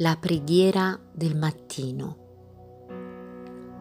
La 0.00 0.16
preghiera 0.16 0.96
del 1.12 1.36
mattino. 1.36 2.16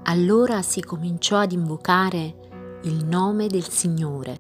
Allora 0.06 0.64
si 0.64 0.82
cominciò 0.82 1.38
ad 1.38 1.52
invocare 1.52 2.80
il 2.86 3.06
nome 3.06 3.46
del 3.46 3.68
Signore. 3.70 4.40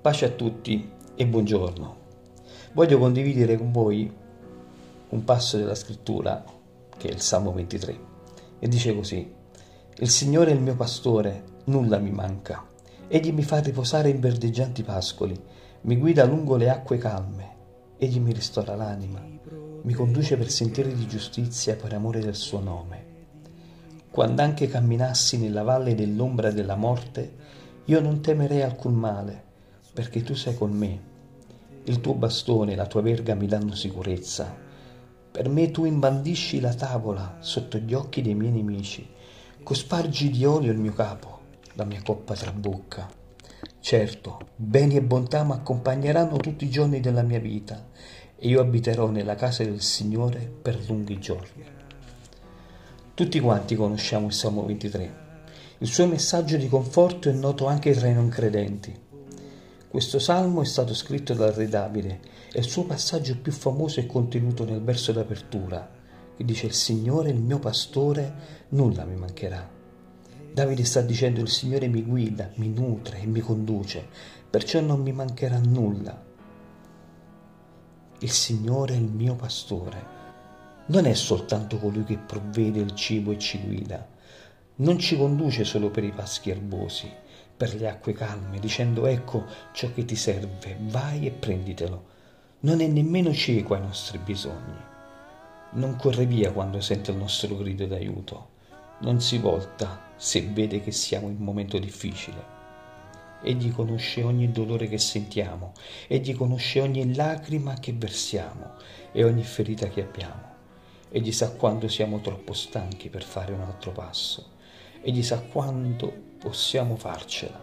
Pace 0.00 0.24
a 0.24 0.30
tutti 0.30 0.90
e 1.14 1.24
buongiorno. 1.24 1.96
Voglio 2.72 2.98
condividere 2.98 3.56
con 3.56 3.70
voi 3.70 4.12
un 5.10 5.22
passo 5.22 5.56
della 5.56 5.76
scrittura 5.76 6.42
che 6.98 7.08
è 7.08 7.12
il 7.12 7.20
Salmo 7.20 7.52
23 7.52 7.98
e 8.58 8.66
dice 8.66 8.92
così: 8.92 9.32
Il 9.98 10.10
Signore 10.10 10.50
è 10.50 10.54
il 10.54 10.62
mio 10.62 10.74
pastore, 10.74 11.44
nulla 11.66 11.98
mi 11.98 12.10
manca. 12.10 12.66
Egli 13.06 13.32
mi 13.32 13.44
fa 13.44 13.60
riposare 13.60 14.08
in 14.08 14.18
verdeggianti 14.18 14.82
pascoli, 14.82 15.40
mi 15.82 15.96
guida 15.96 16.24
lungo 16.24 16.56
le 16.56 16.70
acque 16.70 16.98
calme, 16.98 17.56
egli 17.98 18.18
mi 18.18 18.32
ristora 18.32 18.74
l'anima, 18.74 19.24
mi 19.84 19.92
conduce 19.92 20.36
per 20.36 20.50
sentieri 20.50 20.94
di 20.94 21.06
giustizia 21.06 21.76
per 21.76 21.92
amore 21.92 22.20
del 22.20 22.34
suo 22.34 22.60
nome. 22.60 23.12
Quando 24.10 24.42
anche 24.42 24.66
camminassi 24.66 25.38
nella 25.38 25.62
valle 25.62 25.94
dell'ombra 25.94 26.50
della 26.50 26.76
morte, 26.76 27.36
io 27.84 28.00
non 28.00 28.20
temerei 28.20 28.62
alcun 28.62 28.94
male, 28.94 29.42
perché 29.92 30.22
tu 30.22 30.34
sei 30.34 30.54
con 30.54 30.70
me. 30.72 31.12
Il 31.84 32.00
tuo 32.00 32.14
bastone 32.14 32.72
e 32.72 32.76
la 32.76 32.86
tua 32.86 33.02
verga 33.02 33.34
mi 33.34 33.46
danno 33.46 33.74
sicurezza. 33.74 34.56
Per 35.30 35.48
me 35.48 35.70
tu 35.70 35.84
imbandisci 35.84 36.60
la 36.60 36.72
tavola 36.72 37.36
sotto 37.40 37.76
gli 37.76 37.92
occhi 37.92 38.22
dei 38.22 38.34
miei 38.34 38.52
nemici, 38.52 39.06
cospargi 39.62 40.30
di 40.30 40.44
olio 40.44 40.72
il 40.72 40.78
mio 40.78 40.92
capo 40.92 41.34
la 41.74 41.84
mia 41.84 42.00
coppa 42.02 42.34
trabocca. 42.34 43.10
Certo, 43.80 44.38
beni 44.56 44.96
e 44.96 45.02
bontà 45.02 45.42
mi 45.44 45.52
accompagneranno 45.52 46.36
tutti 46.36 46.64
i 46.64 46.70
giorni 46.70 47.00
della 47.00 47.22
mia 47.22 47.40
vita 47.40 47.84
e 48.44 48.48
io 48.48 48.60
abiterò 48.60 49.08
nella 49.08 49.36
casa 49.36 49.64
del 49.64 49.80
Signore 49.80 50.38
per 50.60 50.78
lunghi 50.86 51.18
giorni. 51.18 51.64
Tutti 53.14 53.40
quanti 53.40 53.74
conosciamo 53.74 54.26
il 54.26 54.34
Salmo 54.34 54.66
23. 54.66 55.14
Il 55.78 55.88
suo 55.88 56.06
messaggio 56.06 56.58
di 56.58 56.68
conforto 56.68 57.30
è 57.30 57.32
noto 57.32 57.64
anche 57.64 57.94
tra 57.94 58.06
i 58.06 58.12
non 58.12 58.28
credenti. 58.28 58.94
Questo 59.88 60.18
salmo 60.18 60.60
è 60.60 60.66
stato 60.66 60.92
scritto 60.92 61.32
dal 61.32 61.52
re 61.52 61.68
Davide 61.68 62.20
e 62.52 62.58
il 62.58 62.66
suo 62.66 62.84
passaggio 62.84 63.38
più 63.38 63.50
famoso 63.50 64.00
è 64.00 64.04
contenuto 64.04 64.66
nel 64.66 64.82
verso 64.82 65.12
d'apertura, 65.12 65.90
che 66.36 66.44
dice 66.44 66.66
il 66.66 66.74
Signore 66.74 67.30
il 67.30 67.40
mio 67.40 67.58
pastore, 67.58 68.34
nulla 68.70 69.06
mi 69.06 69.16
mancherà. 69.16 69.66
Davide 70.52 70.84
sta 70.84 71.00
dicendo 71.00 71.40
il 71.40 71.48
Signore 71.48 71.88
mi 71.88 72.02
guida, 72.02 72.50
mi 72.56 72.68
nutre 72.68 73.22
e 73.22 73.26
mi 73.26 73.40
conduce, 73.40 74.06
perciò 74.50 74.80
non 74.80 75.00
mi 75.00 75.12
mancherà 75.12 75.58
nulla. 75.64 76.32
Il 78.20 78.30
Signore 78.30 78.94
è 78.94 78.96
il 78.96 79.10
mio 79.10 79.34
pastore. 79.34 80.12
Non 80.86 81.06
è 81.06 81.14
soltanto 81.14 81.78
colui 81.78 82.04
che 82.04 82.16
provvede 82.16 82.80
il 82.80 82.94
cibo 82.94 83.32
e 83.32 83.38
ci 83.38 83.60
guida. 83.60 84.06
Non 84.76 84.98
ci 84.98 85.16
conduce 85.16 85.64
solo 85.64 85.90
per 85.90 86.04
i 86.04 86.12
paschi 86.12 86.50
erbosi, 86.50 87.10
per 87.56 87.74
le 87.74 87.88
acque 87.88 88.12
calme, 88.12 88.58
dicendo 88.58 89.06
ecco 89.06 89.44
ciò 89.72 89.92
che 89.92 90.04
ti 90.04 90.16
serve, 90.16 90.76
vai 90.80 91.26
e 91.26 91.30
prenditelo. 91.30 92.04
Non 92.60 92.80
è 92.80 92.86
nemmeno 92.86 93.32
cieco 93.32 93.74
ai 93.74 93.80
nostri 93.80 94.18
bisogni. 94.18 94.80
Non 95.72 95.96
corre 95.96 96.26
via 96.26 96.52
quando 96.52 96.80
sente 96.80 97.10
il 97.10 97.16
nostro 97.16 97.56
grido 97.56 97.86
d'aiuto 97.86 98.52
non 99.04 99.20
si 99.20 99.38
volta 99.38 100.12
se 100.16 100.40
vede 100.40 100.80
che 100.80 100.92
siamo 100.92 101.28
in 101.28 101.36
un 101.38 101.44
momento 101.44 101.78
difficile. 101.78 102.53
Egli 103.44 103.70
conosce 103.72 104.22
ogni 104.22 104.50
dolore 104.50 104.88
che 104.88 104.98
sentiamo, 104.98 105.74
egli 106.08 106.34
conosce 106.34 106.80
ogni 106.80 107.14
lacrima 107.14 107.74
che 107.74 107.92
versiamo 107.92 108.72
e 109.12 109.22
ogni 109.22 109.44
ferita 109.44 109.88
che 109.88 110.02
abbiamo. 110.02 110.52
Egli 111.10 111.30
sa 111.30 111.52
quando 111.52 111.86
siamo 111.86 112.20
troppo 112.20 112.54
stanchi 112.54 113.10
per 113.10 113.22
fare 113.22 113.52
un 113.52 113.60
altro 113.60 113.92
passo, 113.92 114.52
egli 115.02 115.22
sa 115.22 115.40
quando 115.40 116.12
possiamo 116.38 116.96
farcela. 116.96 117.62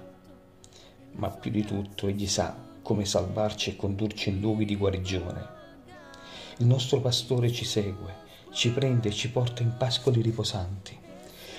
Ma 1.14 1.30
più 1.30 1.52
di 1.52 1.66
tutto 1.66 2.08
egli 2.08 2.28
sa 2.28 2.56
come 2.82 3.04
salvarci 3.04 3.72
e 3.72 3.76
condurci 3.76 4.30
in 4.30 4.40
luoghi 4.40 4.66
di 4.66 4.78
guarigione. 4.78 5.60
Il 6.58 6.68
nostro 6.68 7.02
pastore 7.02 7.52
ci 7.52 7.66
segue, 7.66 8.30
ci 8.52 8.72
prende 8.72 9.10
e 9.10 9.12
ci 9.12 9.30
porta 9.32 9.64
in 9.64 9.74
pascoli 9.78 10.22
riposanti 10.22 11.02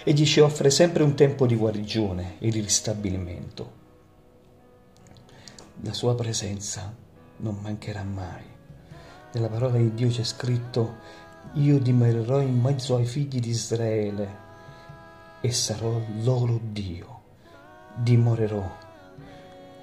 Egli 0.05 0.27
ci 0.27 0.41
offre 0.41 0.69
sempre 0.69 1.05
un 1.05 1.15
tempo 1.15 1.47
di 1.47 1.55
guarigione 1.55 2.35
e 2.41 2.51
di 2.51 2.59
ristabilimento. 2.59 3.82
La 5.81 5.93
sua 5.95 6.15
presenza 6.15 6.95
non 7.39 7.57
mancherà 7.61 8.05
mai. 8.05 8.45
Nella 9.33 9.49
parola 9.49 9.79
di 9.79 9.95
Dio 9.95 10.09
c'è 10.09 10.23
scritto, 10.23 10.99
io 11.55 11.81
dimorerò 11.81 12.41
in 12.41 12.61
mezzo 12.61 12.95
ai 12.97 13.07
figli 13.07 13.41
di 13.41 13.49
Israele 13.49 14.37
e 15.41 15.51
sarò 15.51 15.99
loro 16.21 16.61
Dio. 16.63 17.21
Dimorerò. 17.97 18.79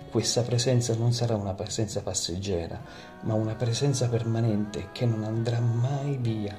Questa 0.10 0.44
presenza 0.44 0.96
non 0.96 1.12
sarà 1.12 1.36
una 1.36 1.54
presenza 1.54 2.02
passeggera, 2.02 2.80
ma 3.22 3.34
una 3.34 3.56
presenza 3.56 4.08
permanente 4.08 4.90
che 4.92 5.06
non 5.06 5.24
andrà 5.24 5.60
mai 5.60 6.18
via. 6.18 6.58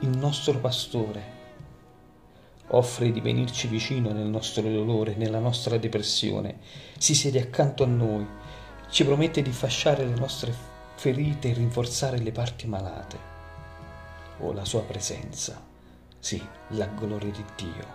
Il 0.00 0.16
nostro 0.16 0.58
pastore 0.58 1.39
offre 2.72 3.10
di 3.10 3.20
venirci 3.20 3.66
vicino 3.66 4.12
nel 4.12 4.26
nostro 4.26 4.62
dolore, 4.62 5.14
nella 5.16 5.38
nostra 5.38 5.76
depressione, 5.78 6.58
si 6.98 7.14
siede 7.14 7.40
accanto 7.40 7.82
a 7.82 7.86
noi, 7.86 8.26
ci 8.90 9.04
promette 9.04 9.42
di 9.42 9.50
fasciare 9.50 10.04
le 10.04 10.14
nostre 10.14 10.52
ferite 10.94 11.50
e 11.50 11.54
rinforzare 11.54 12.18
le 12.18 12.32
parti 12.32 12.66
malate. 12.66 13.28
Oh, 14.40 14.52
la 14.52 14.64
sua 14.64 14.82
presenza, 14.82 15.60
sì, 16.18 16.42
la 16.68 16.86
gloria 16.86 17.30
di 17.30 17.44
Dio, 17.56 17.86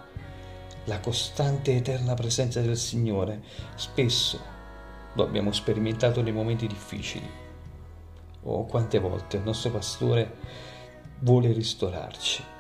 la 0.85 0.99
costante 0.99 1.71
e 1.71 1.77
eterna 1.77 2.13
presenza 2.13 2.61
del 2.61 2.77
Signore, 2.77 3.41
spesso 3.75 4.53
lo 5.13 5.23
abbiamo 5.23 5.51
sperimentato 5.51 6.21
nei 6.21 6.33
momenti 6.33 6.67
difficili. 6.67 7.43
Oh, 8.43 8.65
quante 8.65 8.99
volte 8.99 9.37
il 9.37 9.43
nostro 9.43 9.71
pastore 9.71 10.35
vuole 11.19 11.51
ristorarci 11.51 12.53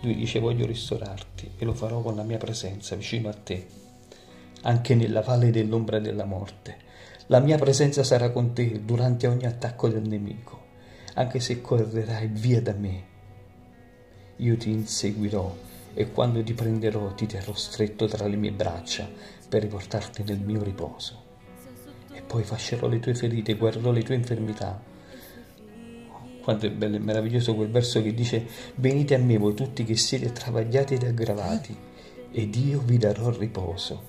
lui 0.00 0.14
dice 0.14 0.38
voglio 0.38 0.66
ristorarti 0.66 1.52
e 1.58 1.64
lo 1.64 1.72
farò 1.72 2.00
con 2.00 2.14
la 2.14 2.22
mia 2.22 2.38
presenza 2.38 2.94
vicino 2.94 3.28
a 3.28 3.34
te, 3.34 3.66
anche 4.62 4.94
nella 4.94 5.22
valle 5.22 5.50
dell'ombra 5.50 5.98
della 5.98 6.24
morte. 6.24 6.86
La 7.26 7.40
mia 7.40 7.58
presenza 7.58 8.04
sarà 8.04 8.30
con 8.30 8.52
te 8.52 8.84
durante 8.84 9.26
ogni 9.26 9.44
attacco 9.44 9.88
del 9.88 10.06
nemico, 10.06 10.66
anche 11.14 11.40
se 11.40 11.60
correrai 11.60 12.28
via 12.28 12.62
da 12.62 12.72
me. 12.72 13.02
Io 14.36 14.56
ti 14.56 14.70
inseguirò 14.70 15.56
e 15.94 16.10
quando 16.12 16.42
ti 16.44 16.54
prenderò 16.54 17.12
ti 17.14 17.26
terrò 17.26 17.54
stretto 17.54 18.06
tra 18.06 18.26
le 18.26 18.36
mie 18.36 18.52
braccia 18.52 19.08
per 19.48 19.62
riportarti 19.62 20.22
nel 20.22 20.38
mio 20.38 20.62
riposo. 20.62 21.26
E 22.12 22.22
poi 22.22 22.44
fascerò 22.44 22.86
le 22.86 23.00
tue 23.00 23.14
ferite, 23.14 23.54
guarirò 23.54 23.90
le 23.90 24.02
tue 24.02 24.14
infermità 24.14 24.96
quanto 26.48 26.64
è 26.64 26.70
bello 26.70 26.96
e 26.96 27.00
meraviglioso 27.00 27.54
quel 27.54 27.68
verso 27.68 28.00
che 28.00 28.14
dice 28.14 28.46
venite 28.76 29.14
a 29.14 29.18
me 29.18 29.36
voi 29.36 29.52
tutti 29.52 29.84
che 29.84 29.96
siete 29.96 30.32
travagliati 30.32 30.94
ed 30.94 31.02
aggravati 31.02 31.76
ed 32.30 32.54
io 32.54 32.80
vi 32.80 32.96
darò 32.96 33.28
riposo. 33.28 34.02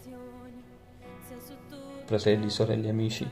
Fratelli, 2.05 2.49
sorelle, 2.49 2.87
amici, 2.87 3.27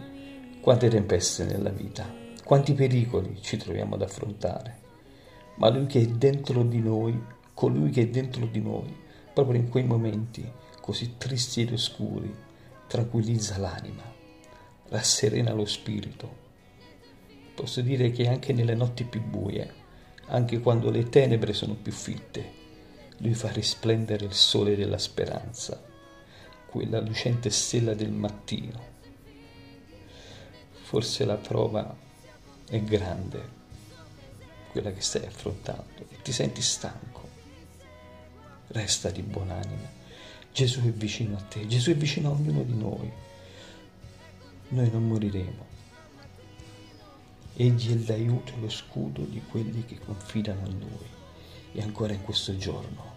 quante 0.60 0.90
tempeste 0.90 1.46
nella 1.46 1.70
vita, 1.70 2.06
quanti 2.44 2.74
pericoli 2.74 3.38
ci 3.40 3.56
troviamo 3.56 3.96
ad 3.96 4.02
affrontare, 4.02 4.78
ma 5.56 5.70
lui 5.70 5.86
che 5.86 6.02
è 6.02 6.06
dentro 6.06 6.64
di 6.64 6.82
noi, 6.82 7.18
colui 7.54 7.92
che 7.92 8.02
è 8.02 8.08
dentro 8.10 8.46
di 8.46 8.60
noi, 8.60 8.94
proprio 9.34 9.58
in 9.58 9.70
quei 9.70 9.86
momenti 9.86 10.46
così 10.82 11.14
tristi 11.18 11.62
ed 11.62 11.72
oscuri, 11.72 12.30
tranquillizza 12.88 13.58
l'anima, 13.58 14.04
rasserena 14.90 15.54
lo 15.54 15.64
spirito 15.64 16.47
Posso 17.58 17.82
dire 17.82 18.12
che 18.12 18.28
anche 18.28 18.54
nelle 18.54 18.76
notti 18.76 19.04
più 19.04 19.20
buie, 19.20 19.74
anche 20.28 20.60
quando 20.60 20.92
le 20.92 21.10
tenebre 21.10 21.54
sono 21.54 21.74
più 21.74 21.92
fitte, 21.92 22.52
lui 23.18 23.34
fa 23.34 23.52
risplendere 23.52 24.26
il 24.26 24.34
sole 24.34 24.76
della 24.76 25.00
speranza, 25.00 25.84
quella 26.68 27.00
lucente 27.00 27.50
stella 27.50 27.96
del 27.96 28.12
mattino. 28.12 28.80
Forse 30.84 31.26
la 31.26 31.38
prova 31.38 31.98
è 32.70 32.80
grande, 32.80 33.50
quella 34.70 34.92
che 34.92 35.02
stai 35.02 35.26
affrontando, 35.26 36.06
e 36.10 36.22
ti 36.22 36.32
senti 36.32 36.62
stanco. 36.62 37.28
Resta 38.68 39.10
di 39.10 39.24
buonanima. 39.24 39.90
Gesù 40.54 40.82
è 40.84 40.92
vicino 40.92 41.36
a 41.38 41.42
te, 41.42 41.66
Gesù 41.66 41.90
è 41.90 41.96
vicino 41.96 42.30
a 42.30 42.34
ognuno 42.34 42.62
di 42.62 42.78
noi. 42.78 43.12
Noi 44.68 44.92
non 44.92 45.08
moriremo 45.08 45.77
Egli 47.60 47.92
è 47.92 48.08
l'aiuto 48.08 48.54
e 48.54 48.60
lo 48.60 48.70
scudo 48.70 49.22
di 49.24 49.42
quelli 49.50 49.84
che 49.84 49.98
confidano 49.98 50.68
in 50.68 50.78
Lui. 50.78 51.08
E 51.72 51.82
ancora 51.82 52.14
in 52.14 52.22
questo 52.22 52.56
giorno 52.56 53.16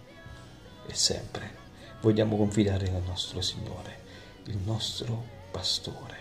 e 0.87 0.95
sempre 0.95 1.59
vogliamo 2.01 2.35
confidare 2.35 2.89
nel 2.89 3.03
nostro 3.05 3.39
Signore, 3.39 3.99
il 4.45 4.57
nostro 4.65 5.23
pastore. 5.51 6.17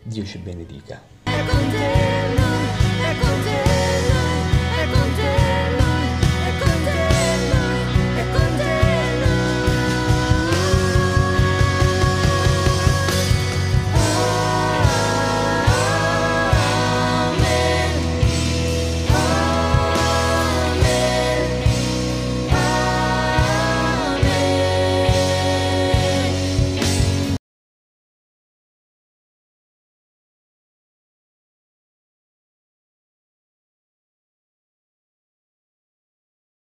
Dio 0.00 0.24
ci 0.24 0.38
benedica. 0.38 1.02
è 1.24 1.44
con 1.44 1.70
te, 1.70 1.92
è 3.02 3.18
con 3.18 3.42
te, 3.42 3.62
è 4.82 4.90
con 4.92 5.14
te. 5.16 5.39